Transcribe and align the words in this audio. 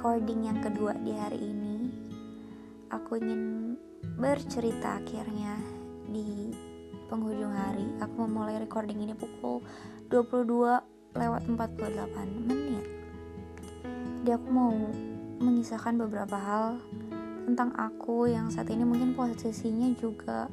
recording 0.00 0.48
yang 0.48 0.64
kedua 0.64 0.96
di 0.96 1.12
hari 1.12 1.52
ini 1.52 1.92
aku 2.88 3.20
ingin 3.20 3.76
bercerita 4.16 4.96
akhirnya 4.96 5.60
di 6.08 6.56
penghujung 7.12 7.52
hari. 7.52 7.84
Aku 8.00 8.24
memulai 8.24 8.56
recording 8.64 8.96
ini 8.96 9.12
pukul 9.12 9.60
22 10.08 10.80
lewat 11.20 11.44
48 11.44 12.16
menit. 12.48 12.80
Jadi 14.24 14.30
aku 14.40 14.48
mau 14.48 14.72
mengisahkan 15.36 16.00
beberapa 16.00 16.40
hal 16.40 16.80
tentang 17.44 17.76
aku 17.76 18.24
yang 18.24 18.48
saat 18.48 18.72
ini 18.72 18.88
mungkin 18.88 19.12
posisinya 19.12 19.92
juga 20.00 20.48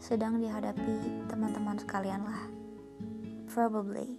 sedang 0.00 0.40
dihadapi 0.40 1.28
teman-teman 1.28 1.76
sekalian 1.76 2.24
lah. 2.24 2.48
Probably. 3.52 4.16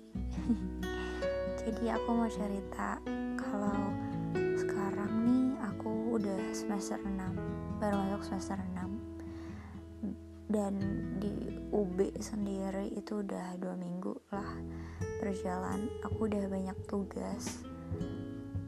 Jadi 1.66 1.90
aku 1.90 2.14
mau 2.14 2.30
cerita 2.30 3.02
kalau 3.42 3.87
udah 6.18 6.40
semester 6.50 6.98
6 6.98 7.78
baru 7.78 7.96
masuk 8.02 8.22
semester 8.26 8.58
6 8.58 8.98
dan 10.48 10.74
di 11.20 11.60
UB 11.76 12.16
sendiri 12.24 12.96
itu 12.96 13.20
udah 13.20 13.60
dua 13.60 13.76
minggu 13.76 14.16
lah 14.32 14.56
berjalan. 15.20 15.92
Aku 16.08 16.32
udah 16.32 16.48
banyak 16.48 16.78
tugas 16.88 17.68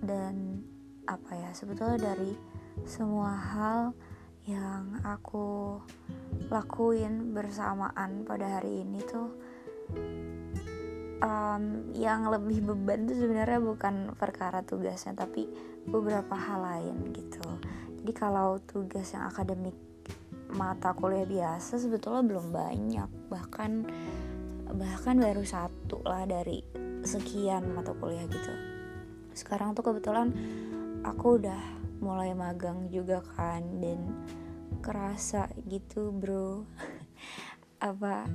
dan 0.04 0.60
apa 1.08 1.32
ya 1.40 1.50
sebetulnya 1.56 2.12
dari 2.12 2.36
semua 2.84 3.32
hal 3.32 3.82
yang 4.44 5.00
aku 5.08 5.80
lakuin 6.52 7.32
bersamaan 7.32 8.28
pada 8.28 8.60
hari 8.60 8.84
ini 8.84 9.00
tuh 9.08 9.32
um, 11.20 11.94
yang 11.96 12.28
lebih 12.32 12.64
beban 12.64 13.08
tuh 13.08 13.18
sebenarnya 13.20 13.60
bukan 13.60 14.16
perkara 14.16 14.64
tugasnya 14.64 15.16
tapi 15.16 15.48
beberapa 15.88 16.36
hal 16.36 16.60
lain 16.64 16.98
gitu. 17.12 17.44
Jadi 18.00 18.12
kalau 18.16 18.60
tugas 18.64 19.12
yang 19.12 19.28
akademik 19.28 19.76
mata 20.50 20.96
kuliah 20.96 21.28
biasa 21.28 21.78
sebetulnya 21.78 22.24
belum 22.26 22.50
banyak. 22.50 23.10
Bahkan 23.30 23.72
bahkan 24.70 25.16
baru 25.20 25.44
satu 25.44 26.02
lah 26.06 26.24
dari 26.26 26.64
sekian 27.04 27.76
mata 27.76 27.92
kuliah 27.96 28.26
gitu. 28.26 28.54
Sekarang 29.36 29.76
tuh 29.76 29.84
kebetulan 29.86 30.32
aku 31.04 31.40
udah 31.40 31.62
mulai 32.00 32.32
magang 32.32 32.88
juga 32.88 33.20
kan 33.36 33.64
dan 33.84 34.00
kerasa 34.80 35.52
gitu 35.68 36.16
bro. 36.16 36.64
Apa 37.90 38.28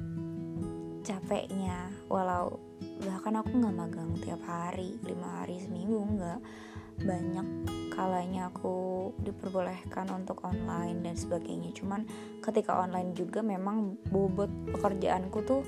capeknya. 1.05 1.93
Walau 2.09 2.57
bahkan 3.05 3.37
aku 3.37 3.53
nggak 3.53 3.77
magang 3.77 4.11
tiap 4.25 4.41
hari 4.49 4.97
lima 5.05 5.45
hari 5.45 5.61
seminggu 5.61 6.01
nggak. 6.01 6.41
Banyak 7.05 7.49
kalanya 7.93 8.49
aku 8.49 9.11
diperbolehkan 9.21 10.09
untuk 10.11 10.41
online 10.43 11.05
dan 11.05 11.15
sebagainya. 11.15 11.77
Cuman 11.77 12.09
ketika 12.41 12.81
online 12.81 13.13
juga 13.13 13.45
memang 13.45 14.01
bobot 14.09 14.51
pekerjaanku 14.73 15.39
tuh 15.45 15.63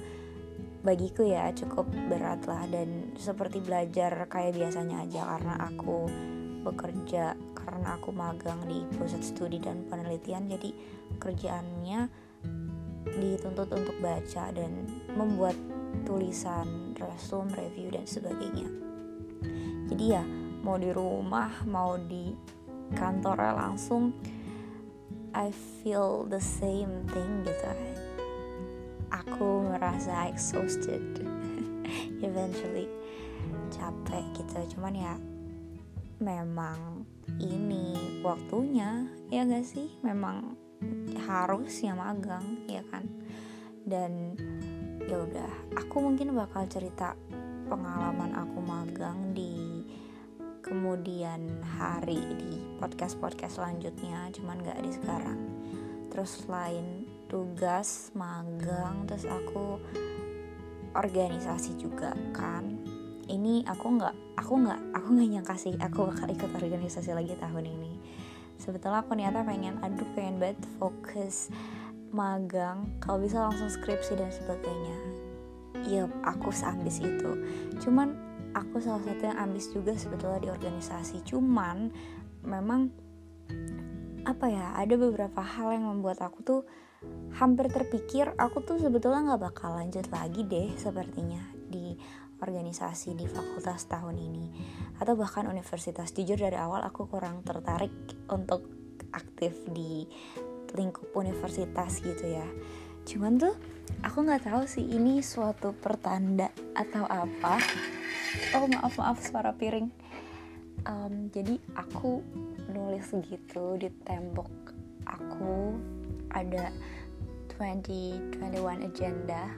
bagiku 0.80 1.26
ya 1.28 1.52
cukup 1.52 1.84
berat 2.08 2.48
lah. 2.48 2.64
Dan 2.66 3.12
seperti 3.20 3.60
belajar 3.60 4.26
kayak 4.32 4.56
biasanya 4.56 5.04
aja 5.04 5.22
karena 5.36 5.54
aku 5.60 6.08
bekerja 6.66 7.38
karena 7.54 7.94
aku 7.94 8.10
magang 8.10 8.58
di 8.66 8.82
pusat 8.98 9.22
studi 9.22 9.62
dan 9.62 9.86
penelitian 9.86 10.50
jadi 10.50 10.70
kerjaannya 11.22 12.25
dituntut 13.16 13.68
untuk 13.72 13.96
baca 13.98 14.52
dan 14.52 14.84
membuat 15.16 15.56
tulisan, 16.04 16.92
resume, 17.00 17.50
review 17.56 17.88
dan 17.88 18.04
sebagainya. 18.04 18.68
Jadi 19.86 20.04
ya 20.12 20.24
mau 20.66 20.76
di 20.76 20.90
rumah, 20.90 21.50
mau 21.64 21.96
di 21.96 22.34
kantor 22.94 23.38
langsung 23.54 24.12
I 25.36 25.52
feel 25.52 26.24
the 26.28 26.40
same 26.40 27.04
thing 27.12 27.44
gitu. 27.44 27.72
Aku 29.12 29.68
merasa 29.68 30.32
exhausted 30.32 31.02
eventually 32.26 32.88
capek 33.68 34.24
gitu. 34.34 34.76
Cuman 34.76 34.94
ya 34.96 35.14
memang 36.18 37.04
ini 37.36 38.20
waktunya 38.24 39.04
ya 39.28 39.44
gak 39.44 39.66
sih? 39.68 39.92
Memang 40.00 40.56
harus 41.26 41.72
ya 41.82 41.94
magang 41.94 42.66
ya 42.66 42.82
kan? 42.90 43.06
Dan 43.86 44.34
ya 45.06 45.22
udah 45.22 45.78
aku 45.78 46.02
mungkin 46.02 46.34
bakal 46.34 46.66
cerita 46.66 47.14
pengalaman 47.70 48.34
aku 48.34 48.58
magang 48.62 49.34
di 49.34 49.86
kemudian 50.66 51.62
hari 51.78 52.18
di 52.18 52.58
podcast 52.82 53.14
podcast 53.22 53.62
selanjutnya 53.62 54.34
cuman 54.34 54.58
gak 54.66 54.82
di 54.82 54.90
sekarang. 54.90 55.40
Terus 56.10 56.42
selain 56.42 57.06
tugas 57.30 58.10
magang 58.14 59.06
terus 59.06 59.26
aku 59.26 59.78
organisasi 60.96 61.78
juga 61.78 62.14
kan. 62.34 62.66
Ini 63.26 63.66
aku 63.66 63.86
nggak 63.98 64.38
aku 64.38 64.52
nggak 64.62 64.80
aku 64.94 65.08
nggak 65.18 65.28
nyangka 65.34 65.56
sih 65.58 65.74
aku 65.74 66.06
bakal 66.06 66.28
ikut 66.30 66.50
organisasi 66.54 67.10
lagi 67.10 67.34
tahun 67.34 67.66
ini 67.66 67.95
sebetulnya 68.56 69.04
aku 69.04 69.12
niatnya 69.16 69.44
pengen 69.44 69.76
aduh 69.80 70.08
pengen 70.16 70.36
banget 70.40 70.60
fokus 70.80 71.48
magang 72.14 72.88
kalau 73.02 73.20
bisa 73.20 73.44
langsung 73.44 73.68
skripsi 73.68 74.16
dan 74.16 74.30
sebagainya. 74.32 74.96
Ya 75.86 76.08
aku 76.24 76.50
seambis 76.50 76.98
itu. 77.04 77.32
Cuman 77.82 78.16
aku 78.56 78.80
salah 78.80 79.04
satu 79.04 79.22
yang 79.28 79.38
ambis 79.38 79.68
juga 79.70 79.92
sebetulnya 79.94 80.40
di 80.40 80.48
organisasi. 80.50 81.22
Cuman 81.28 81.92
memang 82.42 82.88
apa 84.26 84.46
ya 84.50 84.74
ada 84.74 84.94
beberapa 84.98 85.38
hal 85.38 85.76
yang 85.78 85.86
membuat 85.86 86.18
aku 86.18 86.42
tuh 86.42 86.60
hampir 87.38 87.70
terpikir 87.70 88.34
aku 88.34 88.64
tuh 88.64 88.80
sebetulnya 88.82 89.34
nggak 89.34 89.42
bakal 89.52 89.78
lanjut 89.78 90.08
lagi 90.10 90.42
deh 90.42 90.74
sepertinya 90.74 91.38
di 91.70 91.94
organisasi 92.40 93.16
di 93.16 93.26
fakultas 93.28 93.88
tahun 93.88 94.16
ini. 94.20 94.46
Atau 95.00 95.16
bahkan 95.16 95.48
universitas. 95.48 96.12
Jujur 96.12 96.36
dari 96.36 96.56
awal 96.56 96.84
aku 96.84 97.08
kurang 97.08 97.40
tertarik 97.44 97.92
untuk 98.28 98.68
aktif 99.12 99.64
di 99.72 100.04
lingkup 100.76 101.08
universitas 101.16 102.04
gitu 102.04 102.24
ya. 102.28 102.46
Cuman 103.06 103.40
tuh 103.40 103.54
aku 104.02 104.26
nggak 104.26 104.50
tahu 104.50 104.68
sih 104.68 104.84
ini 104.84 105.24
suatu 105.24 105.72
pertanda 105.72 106.52
atau 106.76 107.08
apa. 107.08 107.56
Oh 108.58 108.68
maaf 108.68 108.98
maaf 109.00 109.18
suara 109.24 109.56
piring. 109.56 109.88
Um, 110.86 111.32
jadi 111.32 111.56
aku 111.74 112.20
nulis 112.68 113.08
gitu 113.24 113.80
di 113.80 113.88
tembok 114.04 114.52
aku. 115.08 115.78
Ada 116.36 116.68
2021 117.56 118.84
agenda 118.84 119.48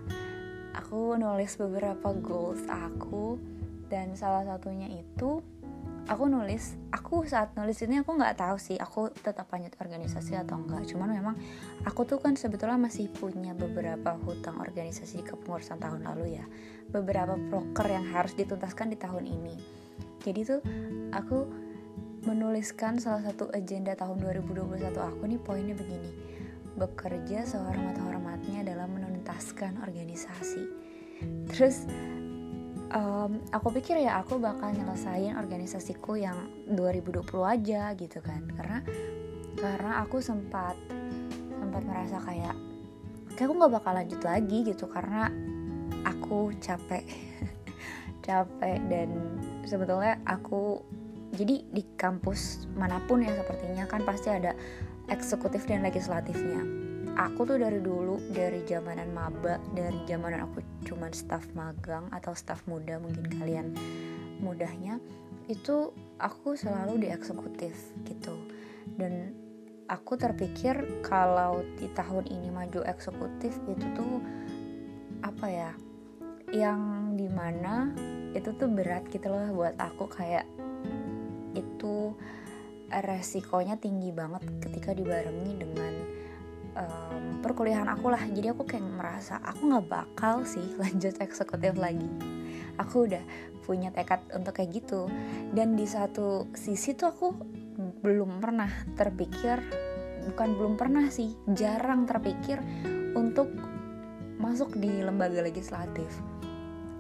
aku 0.89 1.21
nulis 1.21 1.53
beberapa 1.61 2.17
goals 2.17 2.65
aku 2.65 3.37
dan 3.93 4.17
salah 4.17 4.41
satunya 4.49 4.89
itu 4.89 5.45
aku 6.09 6.25
nulis 6.33 6.81
aku 6.89 7.29
saat 7.29 7.53
nulis 7.61 7.77
ini 7.85 8.01
aku 8.01 8.17
nggak 8.17 8.41
tahu 8.41 8.57
sih 8.57 8.81
aku 8.81 9.13
tetap 9.13 9.53
lanjut 9.53 9.77
organisasi 9.77 10.41
atau 10.41 10.57
enggak 10.57 10.89
cuman 10.89 11.13
memang 11.13 11.37
aku 11.85 12.09
tuh 12.09 12.17
kan 12.17 12.41
sebetulnya 12.41 12.81
masih 12.81 13.13
punya 13.13 13.53
beberapa 13.53 14.17
hutang 14.25 14.65
organisasi 14.65 15.29
kepengurusan 15.29 15.77
tahun 15.77 16.09
lalu 16.09 16.41
ya. 16.41 16.49
Beberapa 16.89 17.37
proker 17.37 17.93
yang 17.93 18.09
harus 18.09 18.33
dituntaskan 18.33 18.89
di 18.89 18.97
tahun 18.97 19.29
ini. 19.29 19.61
Jadi 20.25 20.41
tuh 20.41 20.65
aku 21.13 21.45
menuliskan 22.25 22.97
salah 22.97 23.29
satu 23.29 23.53
agenda 23.53 23.93
tahun 23.93 24.25
2021 24.25 24.89
aku 24.97 25.23
nih 25.29 25.37
poinnya 25.37 25.77
begini. 25.77 26.17
Bekerja 26.81 27.45
sehormat-hormatnya 27.45 28.65
dalam 28.65 28.97
menuntaskan 29.29 29.85
organisasi. 29.85 30.65
Terus 31.53 31.85
um, 32.97 33.45
aku 33.53 33.77
pikir 33.77 34.01
ya 34.01 34.25
aku 34.25 34.41
bakal 34.41 34.73
nyelesain 34.73 35.37
organisasiku 35.37 36.17
yang 36.17 36.49
2020 36.73 37.29
aja 37.45 37.93
gitu 37.93 38.25
kan 38.25 38.41
karena 38.57 38.81
karena 39.61 40.01
aku 40.01 40.25
sempat 40.25 40.81
sempat 41.61 41.85
merasa 41.85 42.17
kayak 42.25 42.57
kayak 43.37 43.47
aku 43.53 43.55
nggak 43.61 43.75
bakal 43.77 43.93
lanjut 43.93 44.21
lagi 44.25 44.59
gitu 44.65 44.89
karena 44.89 45.29
aku 46.09 46.49
capek 46.65 47.05
capek 48.27 48.81
dan 48.89 49.13
sebetulnya 49.69 50.17
aku 50.25 50.81
jadi 51.37 51.69
di 51.69 51.85
kampus 52.01 52.65
mana 52.73 52.97
pun 53.05 53.21
ya 53.21 53.37
sepertinya 53.37 53.85
kan 53.85 54.09
pasti 54.09 54.33
ada 54.33 54.57
eksekutif 55.13 55.69
dan 55.69 55.85
legislatifnya 55.85 56.88
aku 57.19 57.43
tuh 57.43 57.59
dari 57.59 57.83
dulu 57.83 58.31
dari 58.31 58.63
zamanan 58.63 59.11
maba 59.11 59.59
dari 59.75 59.99
zamanan 60.07 60.47
aku 60.47 60.63
cuman 60.87 61.11
staff 61.11 61.45
magang 61.59 62.07
atau 62.15 62.31
staff 62.33 62.63
muda 62.71 63.03
mungkin 63.03 63.27
kalian 63.27 63.75
mudahnya 64.39 65.03
itu 65.51 65.91
aku 66.21 66.55
selalu 66.55 67.03
di 67.03 67.09
eksekutif 67.09 67.75
gitu. 68.05 68.37
Dan 68.95 69.33
aku 69.89 70.21
terpikir 70.21 71.01
kalau 71.01 71.65
di 71.81 71.89
tahun 71.97 72.29
ini 72.29 72.53
maju 72.53 72.85
eksekutif 72.85 73.57
itu 73.67 73.87
tuh 73.97 74.21
apa 75.25 75.47
ya 75.49 75.73
yang 76.53 77.13
di 77.17 77.27
mana 77.27 77.93
itu 78.37 78.53
tuh 78.55 78.69
berat 78.69 79.09
gitu 79.09 79.33
loh 79.33 79.57
buat 79.57 79.75
aku 79.81 80.09
kayak 80.09 80.45
itu 81.57 82.13
resikonya 82.89 83.77
tinggi 83.81 84.13
banget 84.13 84.45
ketika 84.61 84.93
dibarengi 84.93 85.61
dengan 85.61 85.93
um, 86.79 87.43
perkuliahan 87.43 87.91
aku 87.91 88.15
lah. 88.15 88.23
Jadi 88.23 88.55
aku 88.55 88.63
kayak 88.65 88.87
merasa 88.87 89.43
aku 89.43 89.69
nggak 89.69 89.87
bakal 89.91 90.47
sih 90.47 90.65
lanjut 90.83 91.19
eksekutif 91.19 91.75
lagi. 91.75 92.09
Aku 92.79 93.11
udah 93.11 93.23
punya 93.67 93.91
tekad 93.91 94.23
untuk 94.33 94.55
kayak 94.57 94.71
gitu. 94.79 95.11
Dan 95.53 95.75
di 95.75 95.85
satu 95.85 96.47
sisi 96.55 96.95
tuh 96.95 97.11
aku 97.11 97.27
belum 97.79 98.39
pernah 98.43 98.71
terpikir 98.95 99.59
bukan 100.29 100.49
belum 100.59 100.75
pernah 100.77 101.09
sih 101.09 101.33
jarang 101.57 102.05
terpikir 102.05 102.61
untuk 103.17 103.49
masuk 104.39 104.77
di 104.79 105.03
lembaga 105.03 105.43
legislatif. 105.43 106.09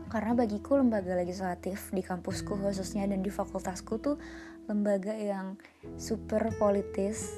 Karena 0.09 0.33
bagiku 0.33 0.81
lembaga 0.81 1.13
legislatif 1.13 1.93
di 1.93 2.01
kampusku 2.01 2.57
khususnya 2.57 3.05
dan 3.05 3.21
di 3.21 3.29
fakultasku 3.29 4.01
tuh 4.01 4.17
lembaga 4.65 5.13
yang 5.13 5.61
super 6.01 6.49
politis 6.57 7.37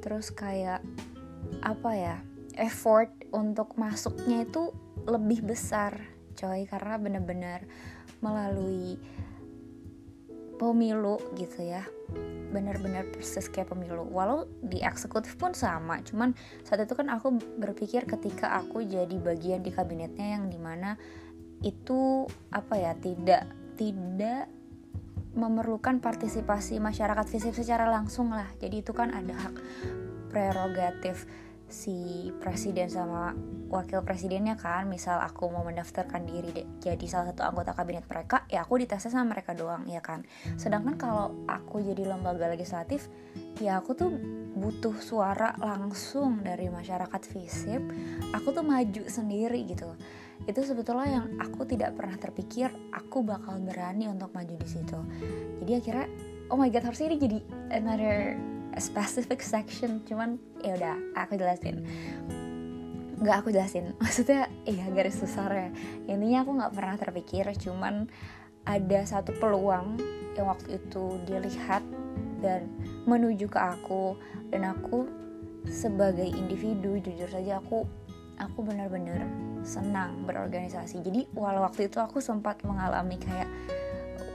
terus 0.00 0.32
kayak 0.32 0.80
apa 1.62 1.90
ya 1.92 2.16
effort 2.58 3.10
untuk 3.30 3.74
masuknya 3.78 4.44
itu 4.44 4.74
lebih 5.06 5.46
besar 5.46 5.96
coy. 6.36 6.66
Karena 6.66 6.96
bener-bener 7.00 7.64
melalui 8.20 9.00
pemilu 10.60 11.16
gitu 11.38 11.64
ya. 11.64 11.86
Bener-bener 12.50 13.08
persis 13.08 13.46
kayak 13.48 13.72
pemilu. 13.72 14.04
Walau 14.10 14.50
di 14.60 14.82
eksekutif 14.82 15.38
pun 15.38 15.54
sama. 15.54 16.02
Cuman 16.02 16.34
saat 16.66 16.82
itu 16.82 16.92
kan 16.92 17.08
aku 17.08 17.38
berpikir 17.58 18.04
ketika 18.04 18.60
aku 18.60 18.82
jadi 18.84 19.16
bagian 19.16 19.62
di 19.62 19.70
kabinetnya 19.70 20.36
yang 20.40 20.50
di 20.50 20.58
mana 20.58 20.98
itu 21.60 22.24
apa 22.48 22.76
ya 22.80 22.92
tidak 22.96 23.44
tidak 23.76 24.48
memerlukan 25.30 26.02
partisipasi 26.02 26.82
masyarakat 26.82 27.26
fisik 27.30 27.54
secara 27.54 27.86
langsung 27.86 28.34
lah. 28.34 28.50
Jadi 28.58 28.82
itu 28.82 28.90
kan 28.90 29.14
ada 29.14 29.32
hak 29.32 29.54
prerogatif 30.30 31.26
si 31.70 32.28
presiden 32.42 32.90
sama 32.90 33.30
wakil 33.70 34.02
presidennya 34.02 34.58
kan. 34.58 34.90
Misal 34.90 35.22
aku 35.22 35.46
mau 35.48 35.62
mendaftarkan 35.62 36.26
diri 36.26 36.50
deh, 36.50 36.66
jadi 36.82 37.06
salah 37.06 37.30
satu 37.30 37.46
anggota 37.46 37.72
kabinet 37.72 38.04
mereka 38.10 38.42
ya 38.50 38.66
aku 38.66 38.82
ditesnya 38.82 39.14
sama 39.14 39.38
mereka 39.38 39.54
doang 39.54 39.86
ya 39.86 40.02
kan. 40.02 40.26
Sedangkan 40.58 40.98
kalau 40.98 41.46
aku 41.46 41.78
jadi 41.80 42.10
lembaga 42.10 42.50
legislatif 42.50 43.06
ya 43.62 43.78
aku 43.78 43.94
tuh 43.94 44.10
butuh 44.50 44.98
suara 44.98 45.54
langsung 45.62 46.42
dari 46.42 46.66
masyarakat 46.66 47.22
visip. 47.30 47.80
Aku 48.34 48.50
tuh 48.50 48.66
maju 48.66 49.06
sendiri 49.06 49.62
gitu. 49.70 49.94
Itu 50.50 50.66
sebetulnya 50.66 51.22
yang 51.22 51.26
aku 51.38 51.62
tidak 51.70 51.94
pernah 51.94 52.18
terpikir 52.18 52.74
aku 52.90 53.22
bakal 53.22 53.62
berani 53.62 54.10
untuk 54.10 54.34
maju 54.34 54.58
di 54.58 54.68
situ. 54.68 54.98
Jadi 55.62 55.72
akhirnya 55.78 56.06
oh 56.50 56.58
my 56.58 56.66
god 56.66 56.82
harusnya 56.82 57.14
ini 57.14 57.18
jadi 57.22 57.38
another 57.70 58.34
specific 58.78 59.42
section 59.42 60.04
cuman 60.06 60.38
ya 60.62 60.76
udah 60.78 60.96
aku 61.18 61.34
jelasin. 61.34 61.82
Nggak 63.20 63.36
aku 63.44 63.48
jelasin 63.52 63.92
maksudnya 64.02 64.46
iya 64.68 64.86
garis 64.92 65.18
besar 65.18 65.50
ya. 65.50 65.68
Intinya 66.06 66.46
aku 66.46 66.50
nggak 66.60 66.72
pernah 66.76 66.96
terpikir 67.00 67.44
cuman 67.58 68.06
ada 68.68 69.00
satu 69.08 69.34
peluang 69.40 69.98
yang 70.36 70.46
waktu 70.46 70.78
itu 70.78 71.18
dilihat 71.26 71.82
dan 72.40 72.68
menuju 73.08 73.48
ke 73.48 73.60
aku 73.60 74.16
dan 74.52 74.68
aku 74.68 75.08
sebagai 75.68 76.24
individu 76.24 76.96
jujur 77.00 77.28
saja 77.28 77.60
aku 77.60 77.84
aku 78.40 78.64
benar-benar 78.64 79.28
senang 79.60 80.24
berorganisasi. 80.24 81.04
Jadi 81.04 81.28
walau 81.36 81.64
waktu 81.68 81.92
itu 81.92 82.00
aku 82.00 82.24
sempat 82.24 82.64
mengalami 82.64 83.20
kayak 83.20 83.48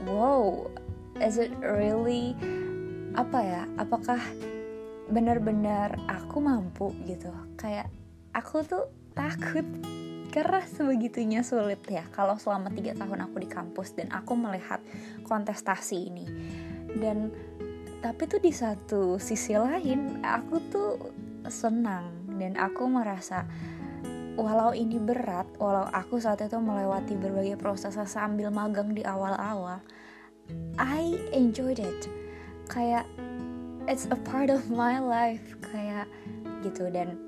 wow 0.06 0.70
is 1.18 1.40
it 1.40 1.50
really 1.58 2.38
apa 3.16 3.38
ya 3.40 3.62
apakah 3.80 4.20
benar-benar 5.08 5.96
aku 6.04 6.36
mampu 6.38 6.92
gitu? 7.08 7.32
Kayak 7.56 7.88
aku 8.36 8.60
tuh 8.60 8.84
takut 9.16 9.64
karena 10.28 10.60
sebegitunya 10.68 11.40
sulit 11.40 11.80
ya 11.88 12.04
kalau 12.12 12.36
selama 12.36 12.68
tiga 12.76 12.92
tahun 12.92 13.24
aku 13.24 13.40
di 13.40 13.48
kampus 13.48 13.96
dan 13.96 14.12
aku 14.12 14.36
melihat 14.36 14.84
kontestasi 15.24 15.96
ini. 16.12 16.26
Dan 16.92 17.32
tapi 18.04 18.28
tuh 18.28 18.38
di 18.44 18.52
satu 18.52 19.16
sisi 19.16 19.56
lain 19.56 20.20
aku 20.20 20.54
tuh 20.68 20.92
senang 21.48 22.36
dan 22.36 22.52
aku 22.60 22.84
merasa 22.84 23.48
walau 24.36 24.76
ini 24.76 25.00
berat 25.00 25.48
walau 25.56 25.88
aku 25.88 26.20
saat 26.20 26.44
itu 26.44 26.60
melewati 26.60 27.16
berbagai 27.16 27.56
proses 27.56 27.96
sambil 28.04 28.52
magang 28.52 28.92
di 28.92 29.00
awal-awal 29.00 29.80
I 30.76 31.16
enjoyed 31.32 31.80
it 31.80 32.25
kayak 32.66 33.06
it's 33.86 34.10
a 34.10 34.18
part 34.26 34.50
of 34.50 34.66
my 34.70 34.98
life 34.98 35.56
kayak 35.72 36.06
gitu. 36.66 36.90
Dan 36.90 37.18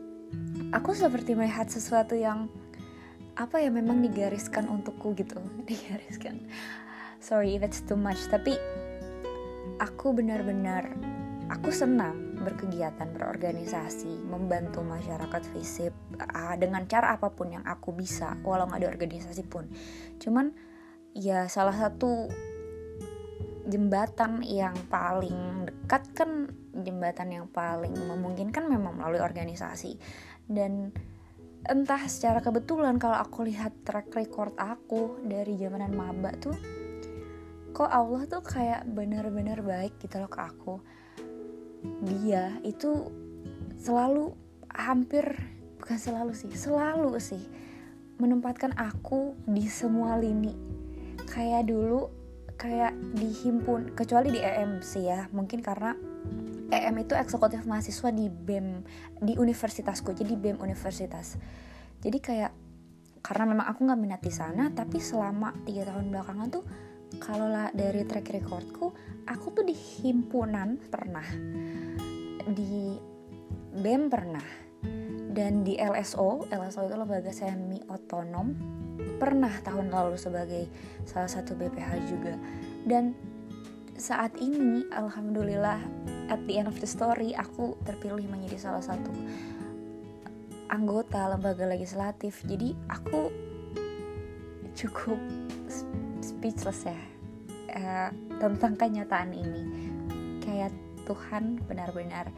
aku 0.74 0.92
seperti 0.94 1.34
melihat 1.38 1.70
sesuatu 1.70 2.18
yang 2.18 2.50
apa 3.38 3.62
ya 3.62 3.70
memang 3.70 4.02
digariskan 4.02 4.66
untukku 4.66 5.14
gitu. 5.14 5.38
Digariskan. 5.68 6.46
Sorry 7.18 7.58
that's 7.58 7.82
too 7.82 7.98
much 7.98 8.20
tapi 8.30 8.54
aku 9.78 10.14
benar-benar 10.14 10.94
aku 11.48 11.70
senang 11.70 12.28
berkegiatan 12.38 13.10
berorganisasi 13.14 14.22
membantu 14.26 14.80
masyarakat 14.86 15.42
visip 15.54 15.92
dengan 16.56 16.86
cara 16.86 17.18
apa 17.18 17.34
pun 17.34 17.50
yang 17.50 17.64
aku 17.66 17.90
bisa 17.90 18.38
walau 18.46 18.70
nggak 18.70 18.84
ada 18.84 18.88
organisasi 18.94 19.42
pun. 19.46 19.66
Cuman 20.22 20.54
ya 21.16 21.50
salah 21.50 21.74
satu 21.74 22.30
jembatan 23.68 24.40
yang 24.40 24.74
paling 24.88 25.68
dekat 25.68 26.02
kan 26.16 26.48
jembatan 26.72 27.28
yang 27.28 27.46
paling 27.52 27.92
memungkinkan 27.92 28.64
memang 28.64 28.96
melalui 28.96 29.20
organisasi. 29.20 30.00
Dan 30.48 30.90
entah 31.68 32.00
secara 32.08 32.40
kebetulan 32.40 32.96
kalau 32.96 33.20
aku 33.20 33.44
lihat 33.44 33.84
track 33.84 34.08
record 34.16 34.56
aku 34.56 35.20
dari 35.26 35.58
zamanan 35.60 35.92
maba 35.92 36.32
tuh 36.38 36.56
kok 37.76 37.90
Allah 37.92 38.24
tuh 38.24 38.40
kayak 38.42 38.88
bener-bener 38.90 39.60
baik 39.60 40.00
gitu 40.00 40.18
loh 40.18 40.30
ke 40.32 40.40
aku. 40.40 40.74
Dia 42.08 42.58
itu 42.64 43.12
selalu 43.78 44.34
hampir 44.72 45.24
bukan 45.78 45.98
selalu 46.00 46.32
sih 46.34 46.50
selalu 46.50 47.14
sih 47.22 47.44
menempatkan 48.18 48.74
aku 48.74 49.38
di 49.46 49.68
semua 49.70 50.18
lini. 50.18 50.56
Kayak 51.28 51.70
dulu 51.70 52.17
kayak 52.58 52.92
dihimpun 53.14 53.94
kecuali 53.94 54.34
di 54.34 54.40
EM 54.42 54.82
sih 54.82 55.06
ya. 55.06 55.30
Mungkin 55.30 55.62
karena 55.62 55.94
EM 56.68 56.96
itu 57.00 57.14
eksekutif 57.14 57.64
mahasiswa 57.64 58.10
di 58.10 58.26
BEM 58.28 58.82
di 59.22 59.38
universitasku 59.38 60.12
jadi 60.12 60.34
BEM 60.34 60.58
universitas. 60.58 61.38
Jadi 62.02 62.18
kayak 62.18 62.52
karena 63.22 63.44
memang 63.54 63.66
aku 63.70 63.86
nggak 63.86 64.00
minat 64.02 64.20
di 64.20 64.34
sana 64.34 64.68
tapi 64.74 64.98
selama 64.98 65.54
tiga 65.62 65.86
tahun 65.86 66.10
belakangan 66.10 66.48
tuh 66.50 66.64
kalau 67.22 67.48
lah 67.48 67.72
dari 67.72 68.04
track 68.04 68.28
recordku 68.28 68.92
aku 69.24 69.46
tuh 69.54 69.64
di 69.64 69.72
himpunan 69.72 70.76
pernah. 70.90 71.24
Di 72.42 72.98
BEM 73.78 74.02
pernah. 74.10 74.66
Dan 75.28 75.62
di 75.62 75.78
LSO 75.78 76.50
LSO 76.50 76.80
itu 76.90 76.96
lembaga 76.98 77.30
semi 77.30 77.78
otonom 77.86 78.78
pernah 79.18 79.52
tahun 79.66 79.90
lalu 79.90 80.14
sebagai 80.16 80.70
salah 81.04 81.28
satu 81.28 81.58
BPH 81.58 81.90
juga. 82.06 82.34
Dan 82.86 83.12
saat 83.98 84.38
ini 84.38 84.86
alhamdulillah 84.94 85.82
at 86.30 86.40
the 86.46 86.56
end 86.62 86.70
of 86.70 86.78
the 86.78 86.86
story 86.86 87.34
aku 87.34 87.74
terpilih 87.82 88.24
menjadi 88.30 88.70
salah 88.70 88.80
satu 88.80 89.10
anggota 90.70 91.26
lembaga 91.34 91.66
legislatif. 91.66 92.40
Jadi 92.46 92.78
aku 92.86 93.28
cukup 94.78 95.18
speechless 96.22 96.86
ya 96.86 97.00
uh, 97.74 98.10
tentang 98.38 98.78
kenyataan 98.78 99.34
ini. 99.34 99.62
Kayak 100.46 100.72
Tuhan 101.04 101.58
benar-benar 101.66 102.30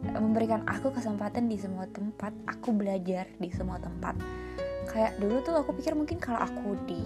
memberikan 0.00 0.64
aku 0.64 0.94
kesempatan 0.94 1.50
di 1.50 1.60
semua 1.60 1.84
tempat 1.90 2.32
aku 2.48 2.72
belajar 2.72 3.28
di 3.36 3.52
semua 3.52 3.76
tempat 3.76 4.16
kayak 4.90 5.22
dulu 5.22 5.38
tuh 5.46 5.54
aku 5.54 5.70
pikir 5.78 5.94
mungkin 5.94 6.18
kalau 6.18 6.42
aku 6.42 6.74
di 6.90 6.98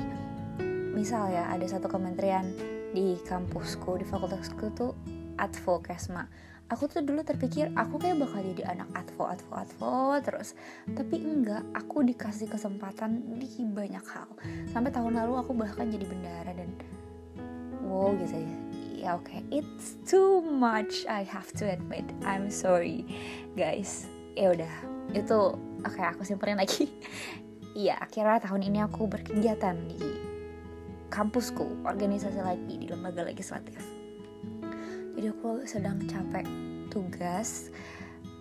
misal 0.97 1.29
ya 1.29 1.53
ada 1.53 1.67
satu 1.69 1.85
kementerian 1.93 2.49
di 2.97 3.21
kampusku 3.29 4.01
di 4.01 4.07
fakultasku 4.09 4.73
tuh 4.73 4.97
advo 5.37 5.85
kesma. 5.85 6.25
Aku 6.73 6.89
tuh 6.89 7.05
dulu 7.05 7.21
terpikir 7.21 7.69
aku 7.77 8.01
kayak 8.01 8.25
bakal 8.25 8.41
jadi 8.41 8.73
anak 8.73 8.89
advo 8.97 9.29
advo 9.29 9.53
advo 9.53 10.17
terus. 10.25 10.57
Tapi 10.89 11.21
enggak 11.21 11.61
aku 11.77 12.01
dikasih 12.07 12.49
kesempatan 12.49 13.37
di 13.37 13.51
banyak 13.69 14.01
hal. 14.01 14.33
Sampai 14.73 14.89
tahun 14.89 15.21
lalu 15.21 15.45
aku 15.45 15.53
bahkan 15.53 15.93
jadi 15.93 16.09
bendara 16.09 16.57
dan 16.57 16.73
wow 17.85 18.17
gitu 18.17 18.41
ya. 18.41 18.57
Ya 18.95 19.11
oke. 19.21 19.29
Okay. 19.29 19.45
it's 19.53 20.01
too 20.09 20.41
much 20.41 21.05
I 21.05 21.21
have 21.29 21.53
to 21.61 21.69
admit. 21.69 22.09
I'm 22.25 22.49
sorry 22.49 23.05
guys. 23.53 24.09
Ya 24.33 24.57
udah 24.57 24.75
itu 25.13 25.37
oke 25.85 25.93
okay, 25.93 26.07
aku 26.09 26.25
simpulin 26.25 26.57
lagi 26.57 26.89
iya 27.75 27.99
akhirnya 27.99 28.41
tahun 28.43 28.71
ini 28.71 28.79
aku 28.87 29.11
berkegiatan 29.11 29.77
di 29.91 30.35
kampusku 31.11 31.87
organisasi 31.87 32.41
lagi 32.43 32.75
di 32.75 32.87
lembaga 32.91 33.23
legislatif. 33.23 33.79
Jadi 35.15 35.31
aku 35.31 35.63
sedang 35.63 36.03
capek 36.11 36.47
tugas 36.91 37.71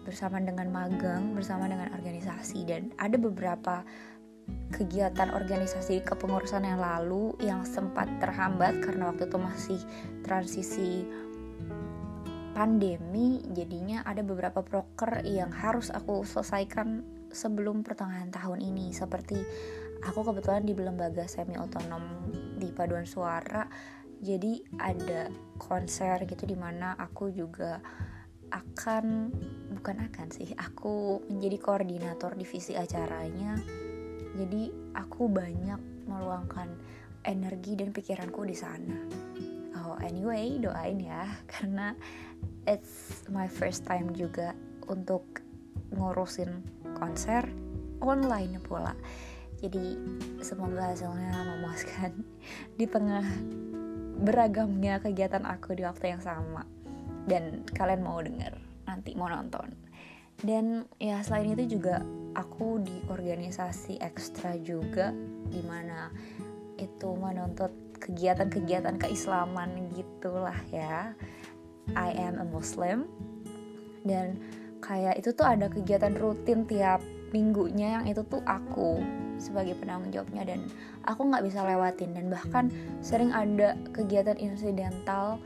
bersama 0.04 0.42
dengan 0.42 0.68
magang 0.74 1.38
bersama 1.38 1.70
dengan 1.70 1.94
organisasi 1.94 2.66
dan 2.66 2.90
ada 2.98 3.16
beberapa 3.16 3.86
kegiatan 4.74 5.32
organisasi 5.32 6.04
kepengurusan 6.04 6.68
yang 6.68 6.82
lalu 6.82 7.32
yang 7.40 7.64
sempat 7.64 8.10
terhambat 8.20 8.84
karena 8.84 9.14
waktu 9.14 9.30
itu 9.30 9.38
masih 9.40 9.80
transisi 10.26 10.92
pandemi. 12.52 13.40
Jadinya 13.54 14.04
ada 14.04 14.26
beberapa 14.26 14.60
proker 14.66 15.24
yang 15.24 15.54
harus 15.54 15.94
aku 15.94 16.26
selesaikan 16.28 17.06
sebelum 17.34 17.82
pertengahan 17.82 18.30
tahun 18.30 18.62
ini. 18.62 18.94
Seperti 18.94 19.38
aku 20.06 20.22
kebetulan 20.24 20.64
di 20.64 20.78
lembaga 20.78 21.26
semi 21.26 21.58
otonom 21.58 22.30
di 22.56 22.70
paduan 22.72 23.04
suara. 23.04 23.66
Jadi 24.24 24.80
ada 24.80 25.28
konser 25.60 26.24
gitu 26.24 26.48
di 26.48 26.56
mana 26.56 26.96
aku 26.96 27.28
juga 27.34 27.84
akan 28.54 29.34
bukan 29.74 29.98
akan 30.08 30.28
sih 30.30 30.54
aku 30.54 31.26
menjadi 31.28 31.58
koordinator 31.60 32.32
divisi 32.38 32.78
acaranya. 32.78 33.60
Jadi 34.34 34.94
aku 34.96 35.28
banyak 35.28 36.08
meluangkan 36.08 36.70
energi 37.26 37.76
dan 37.76 37.92
pikiranku 37.92 38.48
di 38.48 38.56
sana. 38.56 38.98
Oh 39.84 40.00
anyway 40.00 40.56
doain 40.62 41.02
ya 41.02 41.28
karena 41.52 41.98
it's 42.64 43.26
my 43.28 43.50
first 43.50 43.84
time 43.84 44.16
juga 44.16 44.56
untuk 44.88 45.44
ngurusin 45.96 46.83
konser 46.96 47.46
online 48.04 48.60
pula. 48.60 48.94
Jadi 49.64 49.96
semoga 50.44 50.92
hasilnya 50.92 51.32
memuaskan 51.56 52.12
di 52.80 52.86
tengah 52.86 53.24
beragamnya 54.20 55.00
kegiatan 55.00 55.48
aku 55.48 55.74
di 55.74 55.88
waktu 55.88 56.16
yang 56.16 56.24
sama. 56.24 56.68
Dan 57.24 57.64
kalian 57.72 58.04
mau 58.04 58.20
denger 58.20 58.60
nanti 58.84 59.16
mau 59.16 59.32
nonton. 59.32 59.72
Dan 60.44 60.84
ya 61.00 61.24
selain 61.24 61.56
itu 61.56 61.80
juga 61.80 62.04
aku 62.36 62.84
di 62.84 63.00
organisasi 63.08 64.04
ekstra 64.04 64.60
juga 64.60 65.16
di 65.48 65.64
mana 65.64 66.12
itu 66.76 67.16
menuntut 67.16 67.72
kegiatan-kegiatan 68.04 69.00
keislaman 69.00 69.88
gitulah 69.96 70.58
ya. 70.68 71.16
I 71.96 72.12
am 72.20 72.44
a 72.44 72.48
Muslim. 72.48 73.08
Dan 74.04 74.36
kayak 74.84 75.16
itu 75.16 75.32
tuh 75.32 75.48
ada 75.48 75.72
kegiatan 75.72 76.12
rutin 76.20 76.68
tiap 76.68 77.00
minggunya 77.32 77.98
yang 77.98 78.06
itu 78.06 78.22
tuh 78.28 78.44
aku 78.44 79.00
sebagai 79.42 79.74
penanggung 79.80 80.14
jawabnya 80.14 80.46
dan 80.46 80.68
aku 81.08 81.26
nggak 81.26 81.44
bisa 81.48 81.66
lewatin 81.66 82.14
dan 82.14 82.30
bahkan 82.30 82.66
sering 83.02 83.34
ada 83.34 83.74
kegiatan 83.96 84.38
insidental 84.38 85.42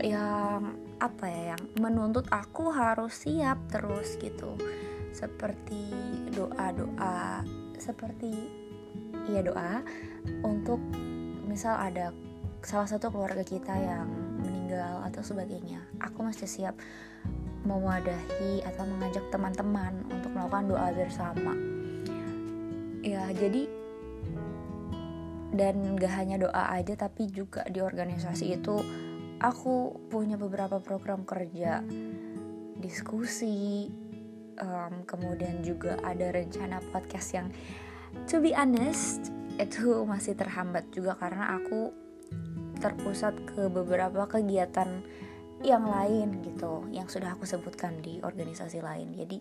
yang 0.00 0.72
apa 1.02 1.26
ya 1.26 1.42
yang 1.52 1.62
menuntut 1.82 2.24
aku 2.30 2.70
harus 2.70 3.12
siap 3.26 3.58
terus 3.68 4.16
gitu. 4.22 4.56
Seperti 5.12 5.92
doa-doa 6.32 7.44
seperti 7.76 8.30
iya 9.28 9.44
doa 9.44 9.82
untuk 10.46 10.78
misal 11.44 11.76
ada 11.76 12.14
salah 12.62 12.86
satu 12.86 13.10
keluarga 13.10 13.42
kita 13.42 13.74
yang 13.74 14.06
meninggal 14.38 15.02
atau 15.10 15.20
sebagainya 15.20 15.82
aku 15.98 16.22
masih 16.22 16.46
siap 16.46 16.78
mewadahi 17.62 18.62
atau 18.66 18.84
mengajak 18.86 19.22
teman-teman 19.30 20.02
untuk 20.10 20.34
melakukan 20.34 20.66
doa 20.70 20.88
bersama. 20.94 21.54
Ya 23.02 23.26
jadi 23.34 23.66
dan 25.52 26.00
gak 26.00 26.12
hanya 26.16 26.40
doa 26.40 26.72
aja 26.72 26.96
tapi 26.96 27.28
juga 27.28 27.62
di 27.68 27.84
organisasi 27.84 28.56
itu 28.56 28.80
aku 29.42 30.00
punya 30.08 30.40
beberapa 30.40 30.80
program 30.80 31.28
kerja 31.28 31.84
diskusi 32.80 33.90
um, 34.56 35.04
kemudian 35.04 35.60
juga 35.60 36.00
ada 36.00 36.32
rencana 36.32 36.80
podcast 36.88 37.36
yang 37.36 37.48
to 38.24 38.40
be 38.40 38.56
honest 38.56 39.28
itu 39.60 40.08
masih 40.08 40.32
terhambat 40.32 40.88
juga 40.88 41.20
karena 41.20 41.60
aku 41.60 41.92
terpusat 42.80 43.36
ke 43.46 43.68
beberapa 43.68 44.24
kegiatan 44.26 45.04
yang 45.62 45.86
lain 45.86 46.42
gitu 46.42 46.90
yang 46.90 47.06
sudah 47.06 47.38
aku 47.38 47.46
sebutkan 47.46 48.02
di 48.02 48.18
organisasi 48.18 48.82
lain. 48.82 49.14
Jadi 49.14 49.38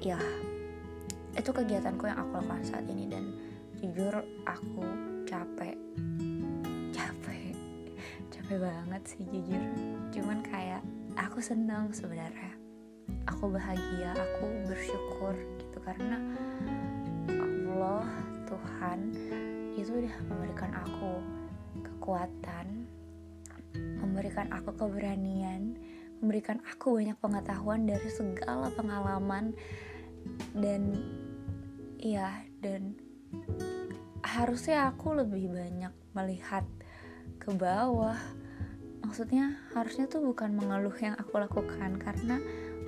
ya 0.00 0.16
itu 1.36 1.50
kegiatanku 1.52 2.08
yang 2.08 2.18
aku 2.24 2.40
lakukan 2.40 2.64
saat 2.64 2.88
ini. 2.88 3.04
Dan 3.04 3.24
jujur 3.78 4.24
aku 4.48 4.84
capek. 5.28 5.76
Capek. 6.96 7.52
Banget 8.44 9.02
sih 9.04 9.24
jujur. 9.28 9.62
Cuman 10.12 10.40
kayak 10.44 10.80
aku 11.20 11.40
senang 11.44 11.92
sebenarnya. 11.92 12.56
Aku 13.28 13.52
bahagia 13.52 14.16
aku 14.16 14.46
bersyukur 14.68 15.36
gitu. 15.60 15.78
Karena 15.84 16.16
Allah 17.28 18.08
Tuhan 18.48 19.12
itu 19.76 19.90
udah 19.90 20.16
memberikan 20.32 20.72
aku 20.72 21.20
kekuatan 21.82 22.86
memberikan 23.74 24.50
aku 24.54 24.74
keberanian 24.74 25.74
memberikan 26.24 26.62
aku 26.64 26.96
banyak 26.96 27.20
pengetahuan 27.20 27.84
dari 27.84 28.08
segala 28.08 28.72
pengalaman 28.72 29.52
dan 30.56 30.96
ya 32.00 32.32
dan 32.64 32.96
harusnya 34.24 34.88
aku 34.88 35.20
lebih 35.20 35.52
banyak 35.52 35.92
melihat 36.16 36.64
ke 37.36 37.52
bawah. 37.52 38.16
Maksudnya 39.04 39.60
harusnya 39.76 40.08
tuh 40.08 40.24
bukan 40.24 40.56
mengeluh 40.56 40.96
yang 40.96 41.12
aku 41.20 41.36
lakukan 41.36 42.00
karena 42.00 42.40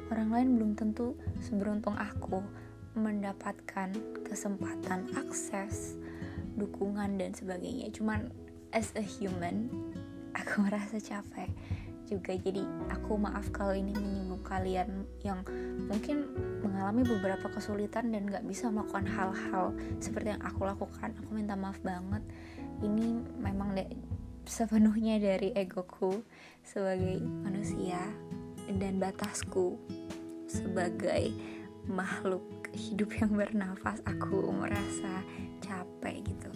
orang 0.09 0.33
lain 0.33 0.49
belum 0.57 0.73
tentu 0.81 1.13
seberuntung 1.45 1.93
aku 1.93 2.41
mendapatkan 2.97 3.93
kesempatan 4.25 5.13
akses 5.13 6.01
dukungan 6.57 7.21
dan 7.21 7.37
sebagainya. 7.37 7.93
Cuman 7.93 8.33
as 8.73 8.97
a 8.97 9.05
human 9.05 9.69
aku 10.37 10.61
merasa 10.67 11.01
capek 11.01 11.49
juga. 12.07 12.33
Jadi 12.39 12.63
aku 12.93 13.19
maaf 13.19 13.51
kalau 13.51 13.75
ini 13.75 13.91
menyinggung 13.91 14.47
kalian 14.47 15.05
yang 15.27 15.43
mungkin 15.91 16.31
mengalami 16.63 17.03
beberapa 17.03 17.51
kesulitan 17.51 18.15
dan 18.15 18.31
gak 18.31 18.47
bisa 18.47 18.71
melakukan 18.71 19.07
hal-hal 19.11 19.75
seperti 19.99 20.37
yang 20.39 20.43
aku 20.47 20.63
lakukan. 20.65 21.11
Aku 21.19 21.31
minta 21.35 21.59
maaf 21.59 21.83
banget. 21.83 22.23
Ini 22.81 23.07
memang 23.43 23.75
sepenuhnya 24.47 25.19
dari 25.19 25.51
egoku 25.59 26.23
sebagai 26.63 27.19
manusia 27.43 27.99
dan 28.71 29.03
batasku 29.03 29.75
sebagai 30.47 31.35
makhluk 31.91 32.43
hidup 32.71 33.11
yang 33.19 33.35
bernafas. 33.35 33.99
Aku 34.07 34.55
merasa 34.55 35.27
capek 35.59 36.23
gitu. 36.23 36.51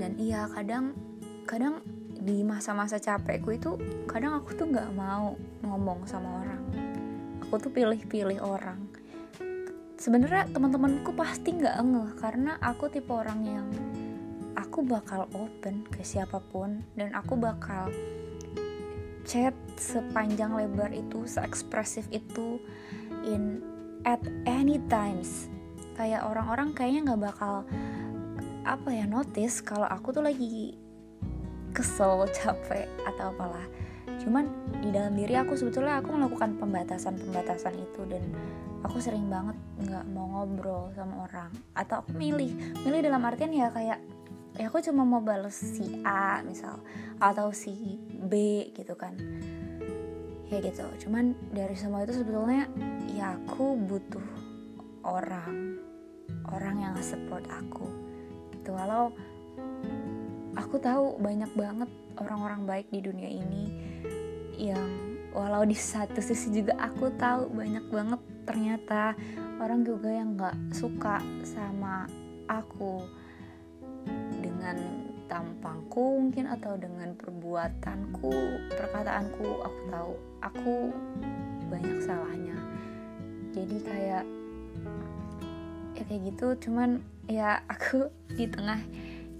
Dan 0.00 0.16
iya 0.18 0.48
kadang 0.50 0.96
kadang 1.44 1.82
di 2.20 2.44
masa-masa 2.44 3.00
capekku 3.00 3.56
itu 3.56 3.80
kadang 4.04 4.36
aku 4.36 4.52
tuh 4.52 4.68
nggak 4.68 4.92
mau 4.92 5.34
ngomong 5.64 6.04
sama 6.04 6.44
orang. 6.44 6.62
Aku 7.48 7.56
tuh 7.56 7.72
pilih-pilih 7.72 8.44
orang. 8.44 8.76
Sebenarnya 9.96 10.48
teman-temanku 10.52 11.12
pasti 11.16 11.56
nggak 11.56 11.76
ngeh 11.80 12.10
karena 12.20 12.56
aku 12.60 12.88
tipe 12.92 13.12
orang 13.12 13.40
yang 13.44 13.68
aku 14.56 14.84
bakal 14.84 15.28
open 15.36 15.84
ke 15.88 16.04
siapa 16.04 16.40
pun 16.40 16.84
dan 16.96 17.12
aku 17.16 17.36
bakal 17.36 17.92
chat 19.28 19.52
sepanjang 19.76 20.56
lebar 20.56 20.92
itu 20.92 21.24
seekspresif 21.28 22.08
itu 22.12 22.60
in 23.24 23.60
at 24.08 24.20
any 24.48 24.80
times. 24.88 25.48
Kayak 25.96 26.24
orang-orang 26.24 26.72
kayaknya 26.72 27.12
nggak 27.12 27.22
bakal 27.32 27.68
apa 28.64 28.88
ya 28.92 29.04
notice 29.08 29.60
kalau 29.64 29.88
aku 29.88 30.16
tuh 30.16 30.24
lagi 30.24 30.79
kesel 31.72 32.26
capek 32.36 32.86
atau 33.06 33.34
apalah. 33.34 33.66
Cuman 34.20 34.52
di 34.84 34.92
dalam 34.92 35.16
diri 35.16 35.32
aku 35.38 35.56
sebetulnya 35.56 36.02
aku 36.02 36.12
melakukan 36.12 36.60
pembatasan-pembatasan 36.60 37.74
itu 37.80 38.04
dan 38.04 38.20
aku 38.84 39.00
sering 39.00 39.28
banget 39.32 39.56
nggak 39.80 40.04
mau 40.12 40.28
ngobrol 40.28 40.92
sama 40.92 41.24
orang. 41.24 41.50
Atau 41.72 42.04
aku 42.04 42.12
milih 42.16 42.52
milih 42.84 43.00
dalam 43.00 43.24
artian 43.24 43.52
ya 43.54 43.72
kayak 43.72 44.00
ya 44.58 44.66
aku 44.68 44.82
cuma 44.84 45.06
mau 45.06 45.22
balas 45.22 45.56
si 45.56 46.02
A 46.04 46.42
misal 46.44 46.82
atau 47.16 47.54
si 47.54 47.96
B 48.20 48.68
gitu 48.76 48.92
kan. 48.98 49.16
Ya 50.50 50.58
gitu 50.58 50.84
cuman 51.06 51.32
dari 51.54 51.78
semua 51.78 52.02
itu 52.02 52.12
sebetulnya 52.20 52.66
ya 53.14 53.38
aku 53.38 53.78
butuh 53.78 54.26
orang 55.06 55.80
orang 56.50 56.76
yang 56.82 56.94
support 57.00 57.46
aku. 57.48 57.88
Gitu 58.52 58.74
walau 58.74 59.14
aku 60.60 60.76
tahu 60.76 61.16
banyak 61.16 61.48
banget 61.56 61.88
orang-orang 62.20 62.68
baik 62.68 62.86
di 62.92 63.00
dunia 63.00 63.32
ini 63.32 63.64
yang 64.60 64.88
walau 65.32 65.64
di 65.64 65.72
satu 65.72 66.20
sisi 66.20 66.52
juga 66.52 66.76
aku 66.76 67.08
tahu 67.16 67.48
banyak 67.48 67.88
banget 67.88 68.20
ternyata 68.44 69.16
orang 69.56 69.80
juga 69.86 70.12
yang 70.12 70.36
nggak 70.36 70.56
suka 70.76 71.24
sama 71.46 72.04
aku. 72.44 73.00
Dengan 74.40 74.76
tampangku 75.30 76.18
mungkin 76.18 76.50
atau 76.50 76.74
dengan 76.74 77.14
perbuatanku 77.14 78.32
perkataanku 78.74 79.46
aku 79.62 79.80
tahu 79.92 80.12
aku 80.42 80.76
banyak 81.70 81.98
salahnya. 82.02 82.58
Jadi 83.54 83.76
kayak 83.84 84.24
ya 85.94 86.02
kayak 86.08 86.22
gitu 86.32 86.46
cuman 86.68 87.04
ya 87.30 87.62
aku 87.70 88.10
di 88.38 88.50
tengah 88.50 88.80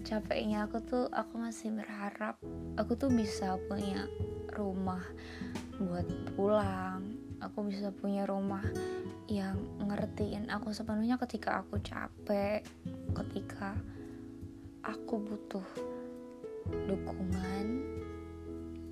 capeknya 0.03 0.65
aku 0.67 0.81
tuh 0.83 1.05
aku 1.13 1.37
masih 1.37 1.71
berharap 1.77 2.41
aku 2.81 2.97
tuh 2.97 3.13
bisa 3.13 3.61
punya 3.69 4.09
rumah 4.55 5.03
buat 5.81 6.07
pulang. 6.35 7.17
Aku 7.41 7.65
bisa 7.65 7.89
punya 7.89 8.29
rumah 8.29 8.61
yang 9.31 9.57
ngertiin 9.81 10.53
aku 10.53 10.77
sepenuhnya 10.77 11.17
ketika 11.17 11.65
aku 11.65 11.81
capek 11.81 12.61
ketika 13.17 13.73
aku 14.85 15.25
butuh 15.25 15.65
dukungan 16.85 17.81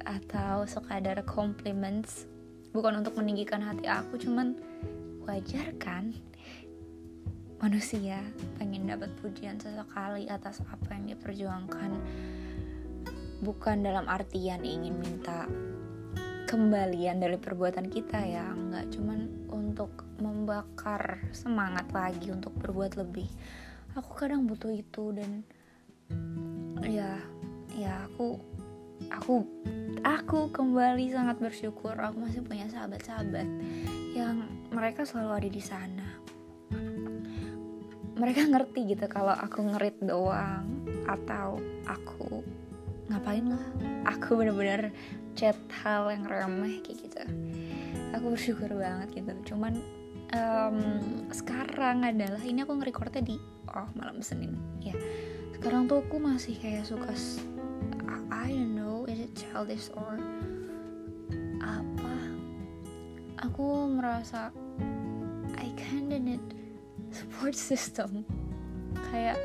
atau 0.09 0.65
sekadar 0.65 1.21
compliments. 1.29 2.25
Bukan 2.73 3.05
untuk 3.05 3.21
meninggikan 3.21 3.61
hati 3.61 3.85
aku 3.85 4.17
cuman 4.17 4.57
wajar 5.29 5.77
kan 5.77 6.17
manusia 7.59 8.23
pengen 8.59 8.87
dapat 8.87 9.11
pujian 9.19 9.59
sesekali 9.59 10.31
atas 10.31 10.63
apa 10.71 10.95
yang 10.95 11.15
diperjuangkan. 11.15 11.91
Bukan 13.43 13.77
dalam 13.83 14.07
artian 14.07 14.63
ingin 14.63 14.99
minta 14.99 15.47
kembalian 16.47 17.21
dari 17.21 17.37
perbuatan 17.37 17.91
kita 17.93 18.19
ya 18.25 18.51
nggak 18.51 18.95
cuman 18.95 19.29
untuk 19.53 20.07
membakar 20.23 21.23
semangat 21.35 21.91
lagi 21.91 22.31
untuk 22.31 22.55
berbuat 22.59 22.99
lebih. 22.99 23.27
Aku 23.99 24.15
kadang 24.15 24.47
butuh 24.47 24.71
itu 24.71 25.11
dan 25.15 25.43
ya 26.87 27.19
ya 27.75 28.07
aku 28.07 28.39
aku 29.11 29.43
aku 30.07 30.39
kembali 30.55 31.11
sangat 31.11 31.43
bersyukur. 31.43 31.95
Aku 31.99 32.23
masih 32.23 32.43
punya 32.47 32.71
sahabat-sahabat 32.71 33.47
yang 34.15 34.47
mereka 34.71 35.03
selalu 35.03 35.31
ada 35.43 35.51
di 35.51 35.63
sana 35.63 36.09
mereka 38.19 38.43
ngerti 38.45 38.99
gitu 38.99 39.07
kalau 39.07 39.33
aku 39.33 39.63
ngerit 39.63 39.97
doang 40.03 40.67
atau 41.07 41.63
aku 41.87 42.43
ngapain 43.09 43.47
lah. 43.49 43.65
Aku 44.19 44.37
bener-bener 44.37 44.93
chat 45.39 45.57
hal 45.81 46.11
yang 46.11 46.27
remeh 46.27 46.83
kayak 46.83 46.99
gitu. 47.07 47.23
Aku 48.19 48.35
bersyukur 48.35 48.69
banget 48.75 49.23
gitu. 49.23 49.55
Cuman 49.55 49.79
um, 50.35 50.79
sekarang 51.33 52.05
adalah 52.05 52.43
ini 52.43 52.67
aku 52.67 52.77
ngerekordnya 52.77 53.23
di 53.25 53.37
oh 53.73 53.89
malam 53.97 54.21
senin. 54.21 54.59
Ya 54.83 54.99
sekarang 55.59 55.91
tuh 55.91 56.03
aku 56.03 56.23
masih 56.23 56.55
kayak 56.59 56.87
suka 56.87 57.15
I 58.31 58.53
don't 58.53 58.79
know 58.79 59.09
is 59.11 59.19
it 59.19 59.33
childish 59.35 59.89
or 59.97 60.19
apa? 61.63 62.15
Aku 63.47 63.89
merasa 63.89 64.51
I 65.57 65.71
kinda 65.79 66.19
need 66.19 66.58
support 67.13 67.55
system. 67.55 68.25
Kayak 69.13 69.39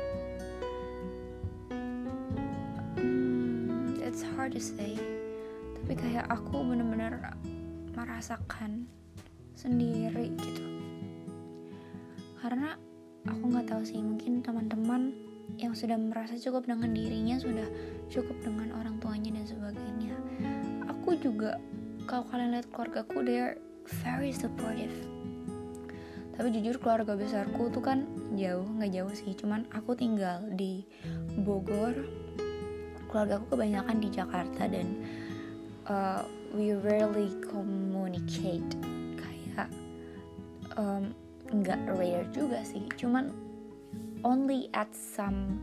hmm, 2.98 4.00
it's 4.00 4.24
hard 4.36 4.52
to 4.52 4.62
say. 4.62 4.96
Tapi 5.80 5.92
kayak 5.96 6.26
aku 6.32 6.64
bener-bener 6.64 7.36
merasakan 7.92 8.88
sendiri 9.54 10.32
gitu. 10.40 10.64
Karena 12.40 12.76
aku 13.24 13.44
nggak 13.48 13.68
tahu 13.72 13.82
sih 13.84 14.00
mungkin 14.00 14.44
teman-teman 14.44 15.12
yang 15.60 15.72
sudah 15.72 15.94
merasa 15.94 16.34
cukup 16.40 16.66
dengan 16.66 16.90
dirinya 16.90 17.38
sudah 17.38 17.68
cukup 18.10 18.36
dengan 18.42 18.74
orang 18.74 18.98
tuanya 18.98 19.38
dan 19.38 19.46
sebagainya. 19.46 20.12
Aku 20.90 21.16
juga 21.20 21.56
kalau 22.04 22.26
kalian 22.28 22.58
lihat 22.58 22.68
keluargaku 22.72 23.24
they're 23.24 23.56
very 24.04 24.32
supportive 24.32 25.13
tapi 26.34 26.50
jujur 26.50 26.82
keluarga 26.82 27.14
besarku 27.14 27.70
tuh 27.70 27.82
kan 27.82 28.06
jauh 28.34 28.66
nggak 28.66 28.90
jauh 28.90 29.12
sih. 29.14 29.32
Cuman 29.38 29.66
aku 29.70 29.94
tinggal 29.94 30.42
di 30.54 30.82
Bogor. 31.38 31.94
Keluarga 33.06 33.38
aku 33.38 33.54
kebanyakan 33.54 34.02
di 34.02 34.08
Jakarta 34.10 34.66
dan 34.66 34.86
uh, 35.86 36.26
we 36.50 36.74
rarely 36.74 37.30
communicate. 37.46 38.66
Kayak 39.14 39.70
um, 40.74 41.14
nggak 41.54 41.78
rare 41.94 42.26
juga 42.34 42.66
sih. 42.66 42.82
Cuman 42.98 43.30
only 44.26 44.66
at 44.74 44.90
some 44.90 45.62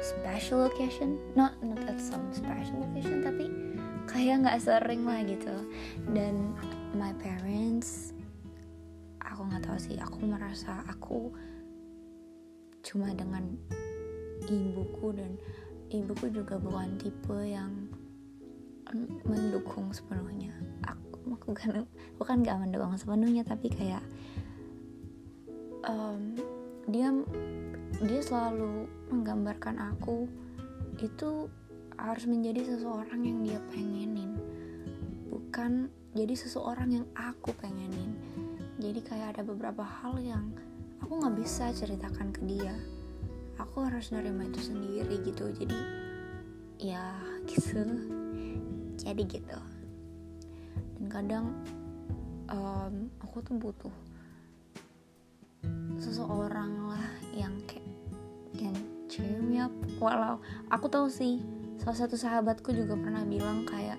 special 0.00 0.64
occasion 0.72 1.20
not 1.36 1.52
not 1.60 1.78
at 1.84 2.00
some 2.00 2.24
special 2.32 2.80
occasion 2.88 3.20
tapi 3.20 3.52
kayak 4.08 4.40
nggak 4.40 4.56
sering 4.56 5.04
lah 5.04 5.20
gitu. 5.20 5.52
Dan 6.08 6.56
my 6.96 7.12
parents 7.20 8.16
aku 9.42 9.50
nggak 9.50 9.66
tahu 9.66 9.78
sih. 9.82 9.98
Aku 9.98 10.22
merasa 10.22 10.86
aku 10.86 11.34
cuma 12.86 13.10
dengan 13.10 13.42
ibuku 14.46 15.10
dan 15.18 15.34
ibuku 15.90 16.30
juga 16.30 16.62
bukan 16.62 16.94
tipe 17.02 17.34
yang 17.42 17.90
mendukung 19.26 19.90
sepenuhnya. 19.90 20.54
Aku 20.86 21.26
bukan 21.50 21.90
bukan 22.22 22.46
gak 22.46 22.62
mendukung 22.62 22.94
sepenuhnya 22.94 23.42
tapi 23.42 23.66
kayak 23.66 24.06
um, 25.90 26.38
dia 26.86 27.10
dia 27.98 28.22
selalu 28.22 28.86
menggambarkan 29.10 29.90
aku 29.90 30.30
itu 31.02 31.50
harus 31.98 32.30
menjadi 32.30 32.78
seseorang 32.78 33.26
yang 33.26 33.42
dia 33.42 33.58
pengenin. 33.74 34.38
Bukan 35.34 35.90
jadi 36.14 36.34
seseorang 36.38 36.94
yang 36.94 37.06
aku 37.18 37.50
pengenin 37.58 38.14
jadi 38.82 38.98
kayak 38.98 39.28
ada 39.38 39.42
beberapa 39.46 39.86
hal 39.86 40.18
yang 40.18 40.50
aku 40.98 41.22
nggak 41.22 41.38
bisa 41.38 41.70
ceritakan 41.70 42.34
ke 42.34 42.42
dia. 42.50 42.74
Aku 43.62 43.86
harus 43.86 44.10
nerima 44.10 44.42
itu 44.42 44.58
sendiri 44.58 45.22
gitu. 45.22 45.54
Jadi 45.54 45.78
ya 46.82 47.14
gitu. 47.46 47.86
Jadi 48.98 49.22
gitu. 49.30 49.58
Dan 50.98 51.06
kadang 51.06 51.46
um, 52.50 53.06
aku 53.22 53.38
tuh 53.46 53.54
butuh 53.54 53.94
seseorang 56.02 56.90
lah 56.90 57.06
yang 57.30 57.54
kayak 57.70 57.86
yang 58.58 58.74
cheer 59.06 59.38
me 59.38 59.62
up 59.62 59.70
walau 60.02 60.42
aku 60.66 60.90
tahu 60.90 61.06
sih 61.06 61.38
salah 61.78 61.94
satu 61.94 62.18
sahabatku 62.18 62.74
juga 62.74 62.98
pernah 62.98 63.22
bilang 63.22 63.62
kayak 63.62 63.96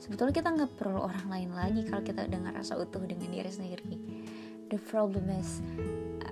sebetulnya 0.00 0.32
kita 0.32 0.48
nggak 0.50 0.72
perlu 0.80 1.04
orang 1.04 1.26
lain 1.28 1.50
lagi 1.52 1.80
kalau 1.86 2.00
kita 2.00 2.24
udah 2.26 2.40
ngerasa 2.48 2.80
utuh 2.80 3.04
dengan 3.04 3.28
diri 3.28 3.50
sendiri. 3.52 3.94
The 4.72 4.80
problem 4.88 5.28
is 5.30 5.60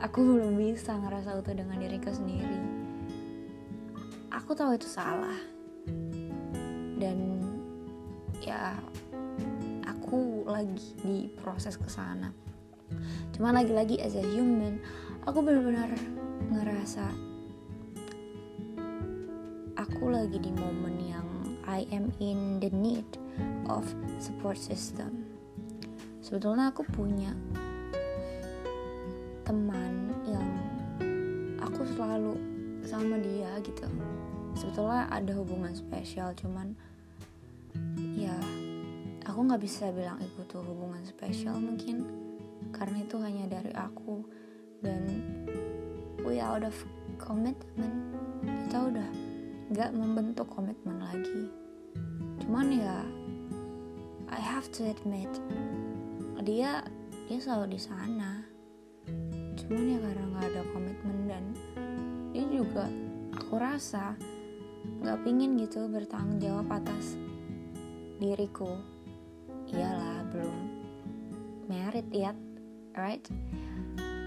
aku 0.01 0.25
belum 0.25 0.57
bisa 0.57 0.97
ngerasa 0.97 1.37
utuh 1.39 1.53
dengan 1.53 1.77
diriku 1.77 2.11
sendiri. 2.11 2.59
Aku 4.33 4.57
tahu 4.57 4.75
itu 4.75 4.89
salah. 4.89 5.37
Dan 6.99 7.39
ya 8.43 8.75
aku 9.85 10.49
lagi 10.49 10.97
di 11.05 11.29
proses 11.45 11.77
ke 11.77 11.85
sana 11.93 12.33
cuma 13.37 13.53
lagi-lagi 13.53 14.01
as 14.01 14.17
a 14.17 14.25
human 14.25 14.81
aku 15.29 15.45
benar-benar 15.45 15.93
ngerasa 16.49 17.05
aku 19.77 20.09
lagi 20.09 20.41
di 20.41 20.49
momen 20.57 20.97
yang 21.05 21.29
I 21.69 21.85
am 21.93 22.09
in 22.25 22.57
the 22.57 22.73
need 22.73 23.05
of 23.69 23.85
support 24.19 24.57
system. 24.57 25.25
Sebetulnya 26.25 26.73
aku 26.75 26.85
punya 26.89 27.33
teman 29.49 30.13
yang 30.29 30.49
aku 31.57 31.85
selalu 31.97 32.37
sama 32.85 33.17
dia 33.21 33.49
gitu. 33.65 33.89
Sebetulnya 34.53 35.09
ada 35.09 35.33
hubungan 35.37 35.73
spesial 35.73 36.35
cuman 36.37 36.77
ya 38.19 38.35
aku 39.25 39.39
nggak 39.45 39.63
bisa 39.63 39.89
bilang 39.95 40.19
itu 40.21 40.41
tuh 40.49 40.61
hubungan 40.65 41.01
spesial 41.07 41.57
mungkin 41.57 42.05
karena 42.75 43.05
itu 43.05 43.17
hanya 43.21 43.49
dari 43.49 43.73
aku. 43.73 44.25
Dan 44.79 45.09
we 46.23 46.39
out 46.39 46.63
of 46.63 46.75
commitment. 47.19 48.15
Kita 48.69 48.79
udah 48.85 49.09
nggak 49.73 49.91
membentuk 49.97 50.47
komitmen 50.53 51.01
lagi. 51.03 51.51
Cuman 52.45 52.69
ya 52.73 53.01
I 54.29 54.41
have 54.41 54.69
to 54.79 54.89
admit 54.89 55.29
dia 56.45 56.81
dia 57.29 57.39
selalu 57.45 57.77
di 57.77 57.81
sana. 57.81 58.41
Cuman 59.61 59.85
ya 59.85 59.99
karena 60.01 60.25
nggak 60.33 60.47
ada 60.49 60.63
komitmen 60.73 61.17
dan 61.29 61.45
dia 62.33 62.45
juga 62.49 62.89
aku 63.37 63.61
rasa 63.61 64.17
nggak 65.05 65.21
pingin 65.29 65.61
gitu 65.61 65.85
bertanggung 65.93 66.41
jawab 66.41 66.69
atas 66.73 67.21
diriku. 68.17 68.81
Iyalah 69.69 70.25
belum 70.33 70.59
merit 71.69 72.09
yet 72.09 72.37
right? 72.97 73.23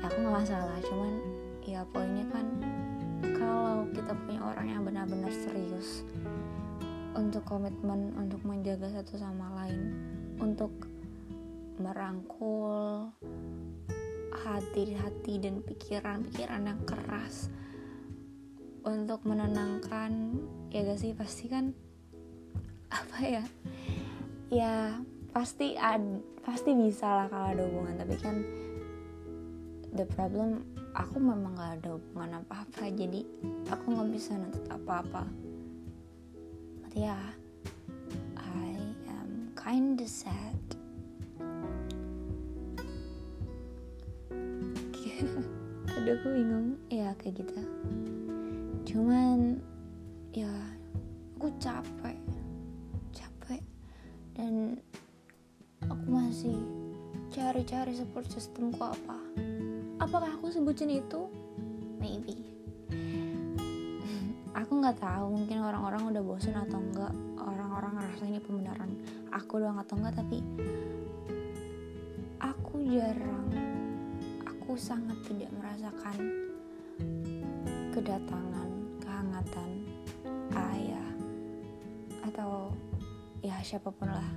Aku 0.05 0.15
nggak 0.21 0.45
masalah 0.45 0.77
cuman 0.85 1.13
ya 1.65 1.81
poinnya 1.89 2.25
kan 2.29 2.45
kalau 3.21 3.85
kita 3.93 4.13
punya 4.25 4.41
orang 4.41 4.67
yang 4.69 4.81
benar-benar 4.85 5.33
serius 5.33 6.05
untuk 7.15 7.43
komitmen 7.43 8.15
untuk 8.15 8.41
menjaga 8.47 8.87
satu 8.91 9.19
sama 9.19 9.51
lain 9.63 9.95
untuk 10.39 10.71
merangkul 11.81 13.09
hati-hati 14.31 15.41
dan 15.41 15.59
pikiran-pikiran 15.65 16.71
yang 16.71 16.81
keras 16.87 17.51
untuk 18.81 19.21
menenangkan 19.27 20.39
ya 20.73 20.87
gak 20.87 20.99
sih? 20.99 21.11
Pasti 21.13 21.45
kan 21.51 21.75
apa 22.89 23.17
ya? 23.23 23.43
Ya 24.51 24.99
pasti 25.31 25.79
ad, 25.79 26.03
pasti 26.43 26.75
bisa 26.75 27.07
lah 27.07 27.27
kalau 27.31 27.47
ada 27.55 27.63
hubungan 27.63 27.95
tapi 27.95 28.15
kan 28.19 28.35
the 29.95 30.03
problem 30.11 30.63
aku 30.91 31.23
memang 31.23 31.55
gak 31.55 31.79
ada 31.79 31.95
hubungan 31.95 32.43
apa-apa 32.43 32.91
jadi 32.91 33.23
aku 33.71 33.95
nggak 33.95 34.09
bisa 34.11 34.35
nuntut 34.35 34.65
apa-apa 34.67 35.23
but 36.91 37.01
yeah, 37.01 37.23
I 38.35 38.75
am 39.07 39.55
kinda 39.55 40.07
sad. 40.07 40.59
Aduh 45.95 46.13
aku 46.19 46.27
bingung. 46.35 46.75
Ya 46.91 47.15
kayak 47.15 47.39
gitu. 47.39 47.63
Cuman 48.83 49.63
ya 50.35 50.51
aku 51.39 51.47
capek. 51.63 52.19
Dan 54.41 54.73
aku 55.85 56.07
masih 56.09 56.57
cari-cari 57.29 57.93
support 57.93 58.25
systemku 58.25 58.81
apa? 58.81 59.21
Apakah 60.01 60.33
aku 60.33 60.49
sebutin 60.49 60.89
itu? 60.89 61.29
Maybe 62.01 62.50
nggak 64.81 64.97
tahu 64.97 65.37
mungkin 65.37 65.61
orang-orang 65.61 66.09
udah 66.09 66.23
bosan 66.25 66.57
atau 66.57 66.81
enggak. 66.81 67.13
Orang-orang 67.37 68.01
ngerasa 68.01 68.25
ini 68.25 68.41
pembenaran 68.41 68.89
aku 69.29 69.61
doang 69.61 69.77
atau 69.77 69.93
enggak 70.01 70.17
tapi 70.17 70.41
aku 72.41 72.81
jarang 72.89 73.45
aku 74.41 74.73
sangat 74.73 75.21
tidak 75.29 75.53
merasakan 75.53 76.17
kedatangan 77.93 78.69
kehangatan 78.97 79.69
ayah 80.73 81.09
atau 82.25 82.73
ya 83.45 83.61
siapa 83.61 83.93
pun 83.93 84.09
lah 84.09 84.29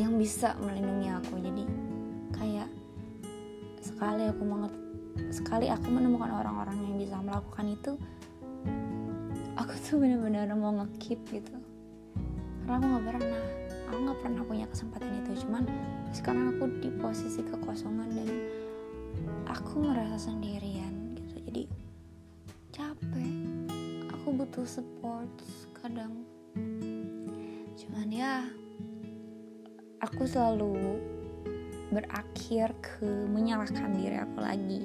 yang 0.00 0.16
bisa 0.16 0.56
melindungi 0.56 1.12
aku. 1.12 1.36
Jadi 1.36 1.64
kayak 2.32 2.68
sekali 3.84 4.24
aku 4.24 4.42
menget 4.44 4.72
sekali 5.28 5.68
aku 5.68 5.88
menemukan 5.92 6.32
orang-orang 6.32 6.80
yang 6.80 6.96
bisa 6.96 7.16
melakukan 7.20 7.66
itu 7.76 7.92
tuh 9.86 10.02
benar-benar 10.02 10.50
mau 10.58 10.74
ngekip 10.82 11.22
gitu. 11.30 11.54
Karena 12.66 12.74
aku 12.74 12.86
nggak 12.90 13.04
pernah 13.06 13.42
aku 13.86 13.98
nggak 14.02 14.18
pernah 14.18 14.42
punya 14.42 14.66
kesempatan 14.66 15.10
itu. 15.22 15.46
Cuman 15.46 15.62
sekarang 16.10 16.58
aku 16.58 16.64
di 16.82 16.90
posisi 16.98 17.38
kekosongan 17.46 18.10
dan 18.18 18.30
aku 19.46 19.86
merasa 19.86 20.18
sendirian 20.18 21.14
gitu. 21.14 21.38
Jadi 21.46 21.62
capek. 22.74 23.34
Aku 24.10 24.34
butuh 24.34 24.66
support 24.66 25.30
kadang. 25.78 26.26
Cuman 27.78 28.10
ya 28.10 28.42
aku 30.02 30.26
selalu 30.26 30.98
berakhir 31.94 32.74
ke 32.82 33.06
menyalahkan 33.30 33.94
diri 33.94 34.18
aku 34.18 34.38
lagi. 34.42 34.82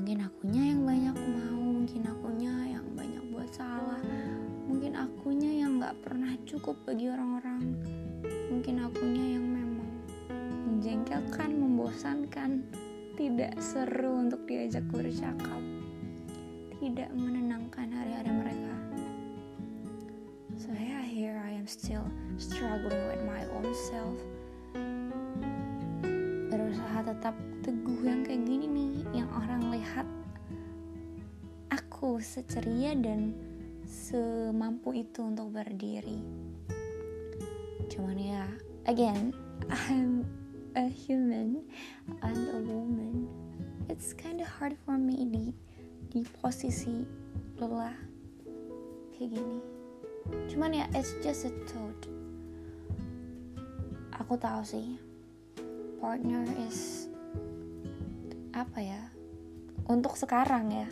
Mungkin 0.00 0.24
akunya 0.24 0.72
yang 0.72 0.80
banyak 0.88 1.16
mau 1.20 1.60
mungkin 1.60 2.08
akunya 2.08 2.71
mungkin 4.82 4.98
akunya 4.98 5.62
yang 5.62 5.78
gak 5.78 5.94
pernah 6.02 6.34
cukup 6.42 6.74
bagi 6.82 7.06
orang-orang. 7.06 7.70
Mungkin 8.50 8.82
akunya 8.82 9.38
yang 9.38 9.46
memang 9.46 9.90
menjengkelkan 10.66 11.54
membosankan. 11.54 12.66
Tidak 13.14 13.62
seru 13.62 14.26
untuk 14.26 14.42
diajak 14.42 14.82
bercakap. 14.90 15.62
Tidak 16.82 17.14
menenangkan 17.14 17.94
hari-hari 17.94 18.34
mereka. 18.34 18.74
I'm 21.30 21.70
still 21.70 22.02
struggling 22.34 23.06
with 23.06 23.22
my 23.22 23.46
own 23.54 23.70
self. 23.86 24.18
Berusaha 26.50 27.06
tetap 27.06 27.38
teguh 27.62 28.02
yang 28.02 28.26
kayak 28.26 28.42
gini 28.42 28.66
nih 28.66 29.22
yang 29.22 29.30
orang 29.30 29.70
lihat 29.70 30.10
aku 31.70 32.18
seceria 32.18 32.98
dan 32.98 33.51
semampu 33.92 34.96
itu 34.96 35.20
untuk 35.20 35.52
berdiri. 35.52 36.16
Cuman 37.92 38.16
ya 38.16 38.48
again 38.88 39.36
I'm 39.68 40.24
a 40.72 40.88
human 40.88 41.68
and 42.24 42.40
a 42.56 42.60
woman. 42.64 43.28
It's 43.92 44.16
kind 44.16 44.40
of 44.40 44.48
hard 44.48 44.80
for 44.88 44.96
me 44.96 45.28
di 45.28 45.44
di 46.08 46.24
posisi 46.40 47.04
lelah 47.60 47.92
kayak 49.12 49.36
gini. 49.36 49.58
Cuman 50.48 50.72
ya 50.72 50.88
it's 50.96 51.12
just 51.20 51.44
a 51.44 51.52
thought. 51.68 52.00
Aku 54.16 54.40
tahu 54.40 54.64
sih 54.64 54.96
partner 56.00 56.48
is 56.64 57.12
apa 58.56 58.80
ya 58.80 59.02
untuk 59.88 60.16
sekarang 60.16 60.72
ya 60.72 60.88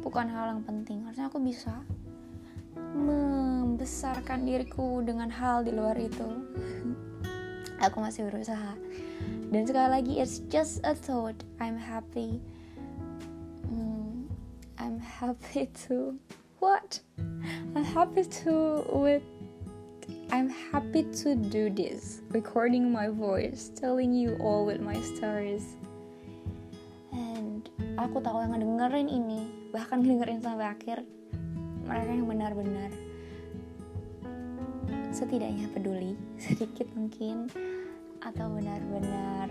bukan 0.00 0.32
hal 0.32 0.56
yang 0.56 0.64
penting. 0.64 1.04
Harusnya 1.04 1.28
aku 1.28 1.44
bisa 1.44 1.84
membesarkan 2.98 4.42
diriku 4.42 4.98
dengan 5.06 5.30
hal 5.30 5.62
di 5.62 5.70
luar 5.70 5.94
itu. 5.94 6.26
Aku 7.86 8.02
masih 8.02 8.26
berusaha. 8.26 8.74
Dan 9.54 9.62
sekali 9.64 9.88
lagi 9.88 10.14
it's 10.18 10.42
just 10.50 10.82
a 10.82 10.92
thought. 10.92 11.38
I'm 11.62 11.78
happy. 11.78 12.42
Hmm, 13.70 14.26
I'm 14.82 14.98
happy 14.98 15.70
to 15.86 16.18
what? 16.58 16.98
I'm 17.78 17.86
happy 17.86 18.26
to 18.42 18.82
with 18.90 19.22
I'm 20.28 20.48
happy 20.48 21.08
to 21.24 21.36
do 21.36 21.72
this 21.72 22.20
recording 22.32 22.92
my 22.92 23.08
voice 23.08 23.72
telling 23.72 24.12
you 24.12 24.36
all 24.40 24.68
with 24.68 24.80
my 24.80 24.96
stories. 25.00 25.78
And 27.14 27.64
aku 27.96 28.20
tahu 28.20 28.44
yang 28.44 28.52
ngedengerin 28.52 29.08
ini 29.08 29.48
bahkan 29.72 30.04
ngedengerin 30.04 30.44
sampai 30.44 30.68
akhir 30.68 30.98
mereka 31.88 32.10
yang 32.12 32.28
benar-benar 32.28 32.90
setidaknya 35.08 35.66
peduli 35.72 36.14
sedikit 36.44 36.86
mungkin 36.92 37.48
atau 38.22 38.50
benar-benar 38.52 39.48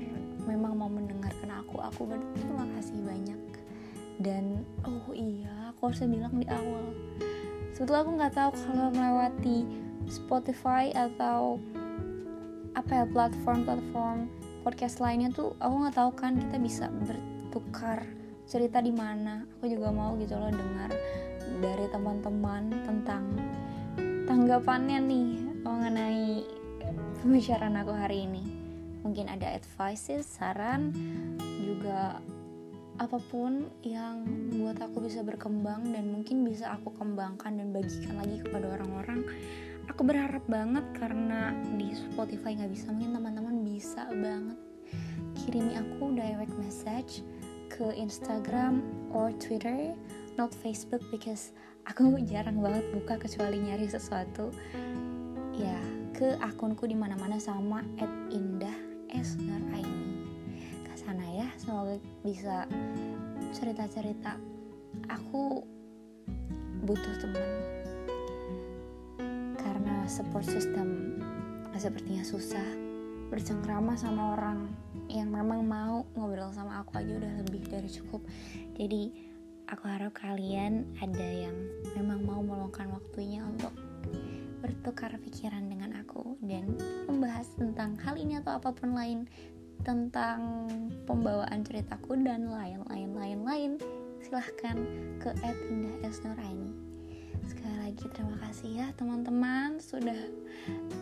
memang 0.47 0.79
mau 0.79 0.87
mendengarkan 0.87 1.51
aku. 1.59 1.83
Aku 1.91 2.07
berterima 2.07 2.63
kasih 2.79 2.99
banyak. 3.03 3.41
Dan 4.17 4.63
oh 4.87 5.11
iya 5.13 5.75
aku 5.75 5.91
harus 5.91 6.01
bilang 6.07 6.33
di 6.39 6.47
awal. 6.49 6.95
Sebetulnya 7.75 8.01
aku 8.01 8.11
nggak 8.17 8.33
tahu 8.33 8.51
kalau 8.65 8.87
melewati 8.89 9.57
Spotify 10.07 10.89
atau 10.95 11.61
apa 12.73 13.03
ya 13.03 13.05
platform-platform 13.09 14.29
podcast 14.61 15.01
lainnya 15.01 15.33
tuh 15.33 15.57
aku 15.57 15.73
nggak 15.85 15.95
tahu 15.97 16.11
kan 16.13 16.37
kita 16.37 16.57
bisa 16.57 16.85
bertukar 17.05 18.07
cerita 18.47 18.81
di 18.81 18.95
mana. 18.95 19.45
Aku 19.59 19.69
juga 19.69 19.91
mau 19.93 20.15
gitu 20.17 20.33
loh 20.33 20.49
dengar 20.49 20.89
dari 21.63 21.85
teman-teman 21.89 22.69
tentang 22.85 23.23
tanggapannya 24.27 24.99
nih 25.01 25.29
mengenai 25.63 26.43
pembicaraan 27.23 27.79
aku 27.79 27.93
hari 27.95 28.27
ini. 28.29 28.43
Mungkin 29.01 29.31
ada 29.31 29.55
advices 29.55 30.27
saran 30.27 30.91
juga 31.63 32.19
apa 32.97 33.21
pun 33.29 33.69
yang 33.85 34.25
buat 34.57 34.81
aku 34.81 35.05
bisa 35.05 35.21
berkembang 35.21 35.93
dan 35.93 36.09
mungkin 36.09 36.41
bisa 36.43 36.73
aku 36.73 36.91
kembangkan 36.97 37.55
dan 37.61 37.69
bagikan 37.71 38.17
lagi 38.17 38.41
kepada 38.41 38.73
orang-orang. 38.79 39.21
Aku 39.87 40.03
berharap 40.03 40.43
banget 40.51 40.83
karena 40.97 41.55
di 41.77 41.95
Spotify 41.95 42.57
nggak 42.57 42.71
bisa 42.73 42.91
mungkin 42.91 43.15
teman-teman 43.15 43.63
bisa 43.63 44.03
banget 44.11 44.59
kirimi 45.47 45.79
aku 45.79 46.11
direct 46.11 46.51
message 46.59 47.23
ke 47.71 47.95
Instagram 47.95 48.83
or 49.15 49.31
Twitter 49.39 49.95
not 50.37 50.53
Facebook 50.53 51.01
because 51.09 51.51
aku 51.89 52.21
jarang 52.23 52.61
banget 52.61 52.85
buka 52.93 53.17
kecuali 53.17 53.57
nyari 53.59 53.89
sesuatu. 53.89 54.53
Ya 55.57 55.81
ke 56.13 56.37
akunku 56.41 56.85
di 56.85 56.97
mana-mana 56.97 57.41
sama 57.41 57.81
at 57.97 58.09
indah 58.29 58.73
esnaraini 59.09 60.07
sana 61.07 61.23
ya 61.31 61.47
semoga 61.55 61.95
bisa 62.19 62.67
cerita-cerita. 63.55 64.35
Aku 65.07 65.63
butuh 66.83 67.15
teman. 67.23 67.49
Karena 69.55 70.03
support 70.11 70.43
system 70.43 71.15
sepertinya 71.79 72.27
susah. 72.27 72.67
Bercengkrama 73.31 73.95
sama 73.95 74.35
orang 74.35 74.67
yang 75.07 75.31
memang 75.31 75.63
mau 75.63 76.03
ngobrol 76.11 76.51
sama 76.51 76.83
aku 76.83 76.99
aja 76.99 77.23
udah 77.23 77.33
lebih 77.47 77.63
dari 77.71 77.87
cukup. 77.87 78.19
Jadi 78.75 79.26
aku 79.67 79.83
harap 79.87 80.15
kalian 80.15 80.87
ada 81.03 81.27
yang 81.27 81.55
memang 81.99 82.23
mau 82.23 82.39
meluangkan 82.39 82.87
waktunya 82.91 83.43
untuk 83.43 83.75
bertukar 84.63 85.13
pikiran 85.21 85.67
dengan 85.67 85.99
aku 86.01 86.39
dan 86.41 86.73
membahas 87.05 87.47
tentang 87.59 87.99
hal 88.01 88.15
ini 88.17 88.39
atau 88.39 88.57
apa 88.57 88.73
pun 88.73 88.95
lain 88.95 89.27
tentang 89.85 90.65
pembawaan 91.05 91.61
ceritaku 91.61 92.17
dan 92.25 92.49
lain-lain 92.49 93.13
lain-lain 93.13 93.71
silahkan 94.23 94.75
ke 95.21 95.29
@indah_esnuraini 95.45 96.73
sekali 97.47 97.77
lagi 97.79 98.05
terima 98.11 98.37
kasih 98.43 98.69
ya 98.81 98.87
teman-teman 98.97 99.79
sudah 99.79 100.17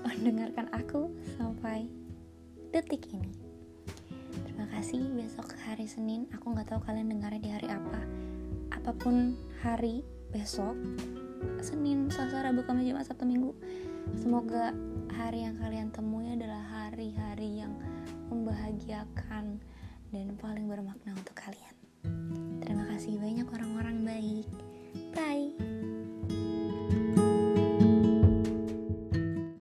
mendengarkan 0.06 0.70
aku 0.70 1.10
sampai 1.40 1.90
detik 2.70 3.08
ini. 3.10 3.34
Terima 4.46 4.68
kasih 4.68 5.00
besok 5.16 5.56
hari 5.64 5.88
Senin 5.88 6.28
aku 6.36 6.52
nggak 6.52 6.70
tahu 6.76 6.84
kalian 6.84 7.08
dengarnya 7.08 7.42
di 7.42 7.52
hari 7.56 7.68
apa 7.72 8.04
apa 8.86 9.02
pun 9.02 9.34
hari 9.66 10.06
besok 10.30 10.78
Senin, 11.58 12.06
Selasa, 12.06 12.46
Rabu, 12.46 12.62
Kamis, 12.70 12.86
Jumat, 12.86 13.10
Sabtu, 13.10 13.26
Minggu 13.26 13.58
Semoga 14.14 14.78
hari 15.10 15.42
yang 15.42 15.58
kalian 15.58 15.90
temui 15.90 16.38
adalah 16.38 16.62
hari-hari 16.62 17.66
yang 17.66 17.74
membahagiakan 18.30 19.58
dan 20.14 20.28
paling 20.38 20.70
bermakna 20.70 21.18
untuk 21.18 21.34
kalian. 21.34 21.74
Terima 22.62 22.86
kasih 22.94 23.18
banyak 23.18 23.50
orang-orang 23.50 24.06
baik. 24.06 24.46
Bye 25.18 25.50